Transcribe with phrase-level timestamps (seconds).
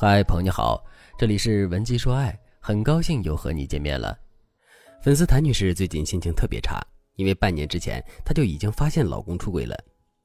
[0.00, 0.80] 嗨，朋友你好，
[1.18, 4.16] 这里是文姬说爱，很高兴又和你见面了。
[5.02, 6.80] 粉丝谭女士最近心情特别差，
[7.16, 9.76] 因为半年之前她就已经发现老公出轨了，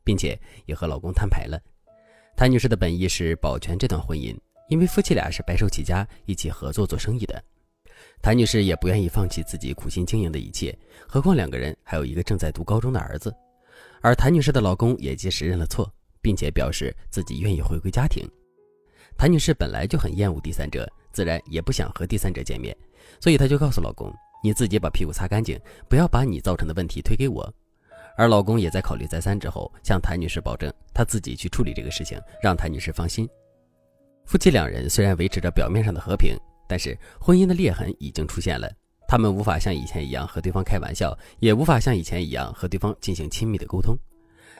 [0.03, 1.59] 并且也和老公摊牌了。
[2.37, 4.37] 谭女士的本意是保全这段婚姻，
[4.69, 7.43] 因为夫妻俩是白手起家，一起合作做生意的。
[8.21, 10.77] 谭女士也不愿意放弃自己苦心经营的一切，
[11.07, 13.35] 何况两个人还有一个正在读高中的儿子。
[14.03, 18.23] 而谭女士的老公也及时认了错，并且表示自己愿意回归家庭。
[19.17, 22.75] 谭女士本来就很厌恶第三者，自然也不想和第三者见面，
[23.19, 24.13] 所以她就告诉老公
[24.43, 27.53] ：“你自己把屁股擦干净，不要把你造成的问题推给我。”
[28.15, 33.27] 而老公也在考虑再三之后，向谭女士保证他自己去处理这个事情，让谭女士放心。
[34.25, 38.71] 夫妻两人虽然维持着表面上的和平，但是婚姻的裂痕已经出现了。
[39.07, 43.95] 他们无法像以前一样和对方开玩笑，也无法像以前一样和对方进行亲密的沟通。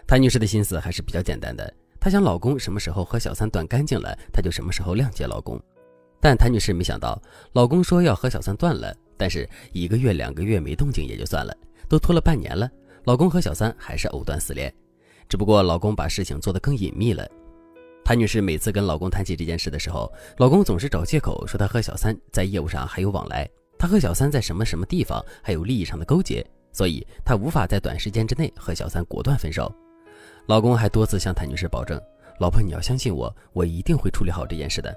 [0.05, 1.73] 谭女士的心思还是比较简单的。
[2.03, 5.57] 她想，老公什么时候和小三断干净了，她就什么时候谅解老公。
[6.20, 7.18] 但谭女士没想到，
[7.54, 11.55] 老公说要和小三断了，但是一个月、两个月没动静也就算了，
[11.87, 12.70] 都拖了半年了，
[13.05, 14.70] 老公和小三还是藕断丝连。
[15.29, 17.26] 只不过老公把事情做得更隐秘了。
[18.04, 29.73] 谭女士每次跟老公谈起这件事的时候，老公总是找借口说他和小三在业务上还有往来，他和小三在什么什么地方还有利益上的勾结，所以他无法在短时间之内和小三果断分手。
[30.46, 31.99] 老公还多次向谭女士保证
[32.38, 34.94] ：“老婆，你要相信我，我一定会处理好这件事的。”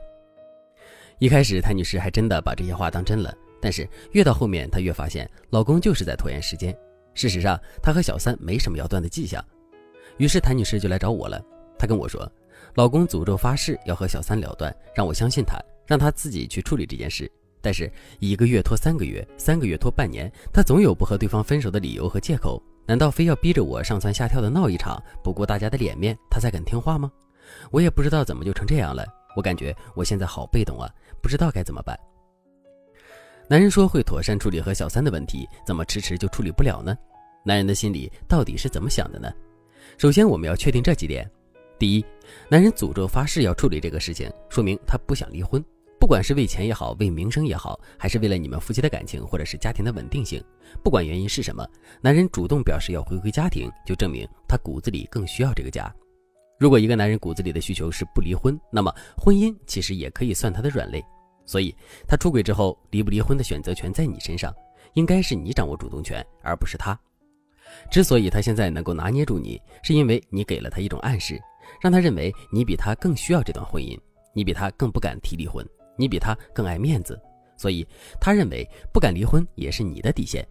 [1.21, 6.77] 一开始，谭女士还真的把这些话当真了，但是越到后面，她越发现老公就是在拖延时间。
[7.15, 9.43] 事实上，他和小三没什么要断的迹象。
[10.19, 11.41] 于是，谭女士就来找我了。
[11.79, 12.31] 她跟我说
[12.75, 17.31] ：“老公诅咒发誓要和小三了断，让我相信他，让他自己去处理这件事。
[17.63, 27.11] 但是一个月拖三个月，三个月拖半年，他总有不和对方分手的理由和借口。”难道非要逼着我上蹿下跳的闹一场，不顾大家的脸面，他才肯听话吗？
[27.71, 29.05] 我也不知道怎么就成这样了。
[29.35, 30.89] 我感觉我现在好被动啊，
[31.21, 31.99] 不知道该怎么办。
[33.49, 36.97] 男人说会妥善处理和小三的问题，怎么迟迟就处理不了呢？
[37.45, 39.33] 男人的心里到底是怎么想的呢？
[39.99, 41.31] 首先，我们要确定这几点：
[41.79, 42.05] 第一，
[42.49, 45.65] 男人诅咒发誓要处理这个事情，说明他不想离婚。
[45.99, 50.43] 不管是为钱也好，为名声也好，还是为了你们夫妻的感情，或者是家庭的稳定性，
[50.83, 51.67] 不管原因是什么，
[52.01, 55.93] 男人主动表示要回归家庭，就证明他骨子里更需要这个家。
[56.59, 61.05] 如果一个男人骨子里的需求是不离婚，那么婚姻其实也可以算他的软肋。
[61.45, 61.75] 所以，
[62.09, 64.53] 他出轨之后离不离婚的选择权在你身上，
[64.95, 66.99] 应该是你掌握主动权，而不是他。
[67.91, 71.41] 之所以他现在能够拿捏住你，是因为你给了他一种暗示，
[71.81, 73.99] 让他认为你比他更需要这段婚姻，
[74.33, 75.67] 你比他更不敢提离婚。
[75.97, 77.21] 你比他更爱面子，
[77.57, 77.87] 所以
[78.21, 80.47] 他认为不敢离婚也是你的底线。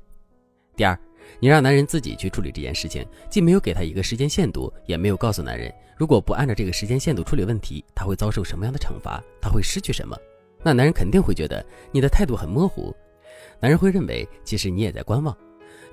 [0.76, 1.00] 第二，
[1.40, 10.18] 你让男人自己去处理这件事情，既没有给他一个时间限度，也没有告诉男人，如果不按照这个时间限度处理问题，他会遭受什么样的惩罚，他会失去什么。
[10.62, 12.94] 那男人肯定会觉得你的态度很模糊，
[13.60, 15.36] 男人会认为其实你也在观望。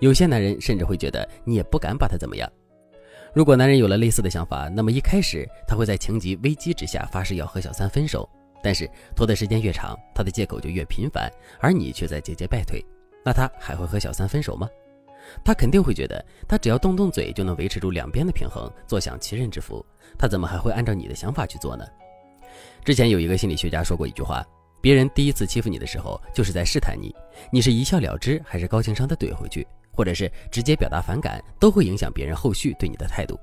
[0.01, 2.51] 有些男人甚至会觉得你也不敢把他怎么样。
[3.33, 8.29] 如果男人有了类似的想法，那么一开始他会在情急危机之下发誓要和小三分手。
[8.63, 11.31] 但是拖的时间越长，他的借口就越频繁，
[11.61, 12.85] 而你却在节节败退，
[13.25, 14.69] 那他还会和小三分手吗？
[15.45, 19.85] 他肯定会觉得，他只要动动嘴就能维持住两边的平衡，坐享其人之福，
[20.19, 21.85] 他怎么还会按照你的想法去做呢？
[22.85, 24.45] 之前有一个心理学家说过一句话：
[24.81, 27.15] 别人第一次欺负你的时候，就是在试探你，
[27.51, 33.39] 你是一笑了之，还是高情商的怼回去，或者是直接表达反感，都会影响别人后续对你的态度。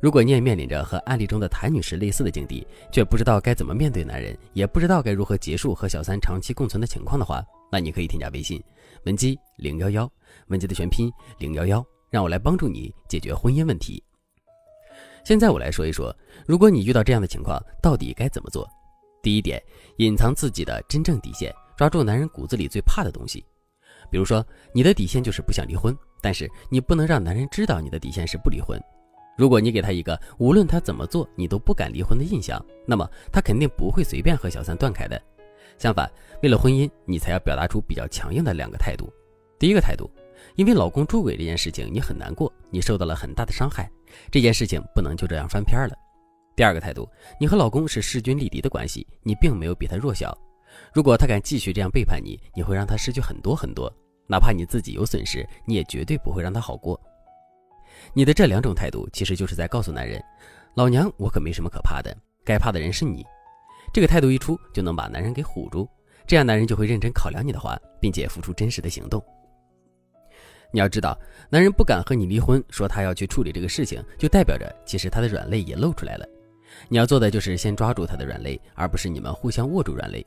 [0.00, 8.62] 如果你也面临着和案例中的谭女士类似的境地，却不知道该怎么面对男人，也不知道该如何结束和小三长期共存的情况的话，那你可以添加微信
[9.06, 10.08] 文姬零幺幺，
[10.46, 14.02] 文姬的全拼零幺幺，让我来帮助你解决婚姻问题。
[15.24, 16.16] 现在我来说一说，
[16.46, 18.68] 如果你遇到这样的情况，到底该怎么做？
[19.20, 19.60] 第一点，
[19.96, 23.44] 隐藏自己的真正底线，抓住男人骨子里最怕的东西。
[24.12, 28.80] 比如说，你的底线就是不想离婚，但是你不能让男人知道你的底线是不离婚。
[29.38, 35.22] 如果你给他一个无论他怎么做你都不敢离婚的印象，那么他肯定不会随便和小三断开的。
[35.78, 36.10] 相反，
[36.42, 39.08] 为了婚姻，你才要表达出比较强硬的两个态度。
[39.56, 40.10] 第一个态度，
[40.56, 43.88] 因为老公出轨这件事情你很难过，你受到了很大的伤害，
[44.28, 45.94] 这件事情不能就这样翻篇了。
[46.56, 47.08] 第二个态度，
[47.38, 50.36] 你和老公是势均力敌的关系，你并没有比他弱小。
[50.92, 53.88] 如果他敢继续这样背叛你，你会让他失去很多很多，
[54.26, 57.00] 哪怕你自己有损失，你也绝对不会让他好过。
[58.12, 60.22] 你的这两种态度，其实就是在告诉男人
[60.74, 63.24] ：“老娘我可没什么可怕的，该怕的人是你。”
[63.92, 65.88] 这个态度一出，就能把男人给唬住，
[66.26, 69.22] 这样男人就会认真考量你的话，并且付出真实的行动。
[70.70, 71.18] 你要知道，
[71.48, 76.28] 男人不敢和你离婚，说他要去处理这个事情，就代表着其实他的软肋也露出来了。
[76.88, 80.24] 你要做的就是先抓住他的软肋，而不是你们互相握住软肋。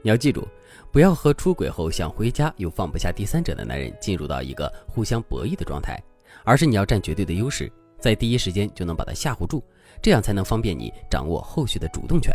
[0.00, 0.46] 你要记住，
[0.92, 6.00] 不要和出轨后想回家又放不下第三者的男人进入到一个互相博弈的状态，
[6.44, 9.62] 而是你要占绝对的优势，在第一时间就能把他吓唬住，
[10.00, 12.34] 这样才能方便你掌握后续的主动权。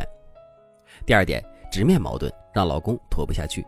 [1.06, 3.66] 第二点，直面矛盾，让老公拖不下去。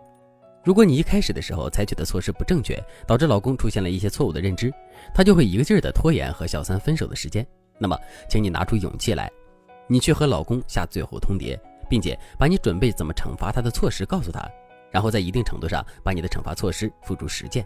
[0.63, 4.71] 如果你一开始的时候采取的措施不正确，导致老公出现了一些错误的认知，
[5.13, 7.45] 他就会一个劲儿的拖延和小三分手的时间。
[7.77, 7.97] 那么，
[8.29, 9.31] 请你拿出勇气来，
[9.87, 11.57] 你去和老公下最后通牒，
[11.89, 14.47] 并且把你准备怎么惩罚他的措施告诉他，
[14.91, 17.65] 然后在一定程度上把你的惩罚措施付诸实践。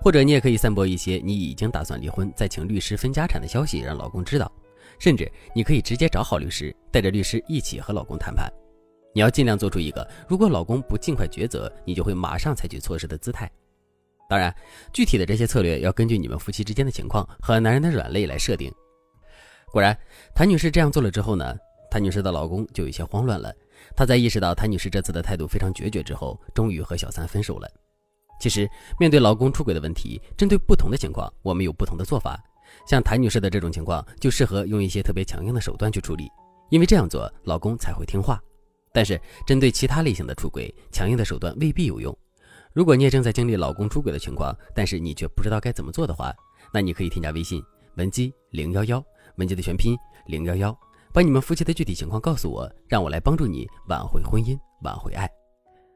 [0.00, 4.50] 或者你也可以散播一些你已经打算离婚，再请律师分家产的消息，让老公知道。
[4.98, 8.52] 甚至你可以直接找好律师，带着律师一起和老公谈判。
[9.14, 13.50] 你要尽量做出一个，如果老公不尽快抉择，你就会马上采取措施的姿态。
[14.28, 14.54] 当然，
[14.92, 18.72] 具体的这些策略要根据你们夫妻之间的情况和男人的软肋来设定。
[19.72, 19.96] 果然，
[20.34, 21.56] 谭女士这样做了之后呢，
[21.90, 23.54] 谭女士的老公就有些慌乱了。
[23.96, 27.70] 他在意识到谭女士这次的态度非常决绝之后，终于和小三分手了。
[28.38, 32.38] 其实，面对老公出轨的问题，针对不同的情况，我们有不同的做法。
[32.86, 36.28] 像谭女士的这种情况，就适合用一些特别强硬的手段去处理，
[36.70, 38.40] 因为这样做，老公才会听话。
[38.92, 42.16] 但是，针对其他类型的出轨，强硬的手段未必有用。
[42.72, 46.32] 如果你也正在经历老公出轨的情况，但是你却不知道该怎么做的话，
[46.72, 47.62] 那你可以添加微信
[47.96, 49.02] 文姬零幺幺，
[49.36, 49.96] 文姬的全拼
[50.26, 50.78] 零幺幺，
[51.12, 55.37] 把你们夫妻的具体情况告诉我，让我来帮助你挽回婚姻，挽回爱。